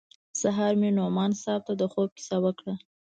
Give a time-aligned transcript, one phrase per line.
[0.41, 2.73] سهار مې نعماني صاحب ته د خوب کيسه وکړه.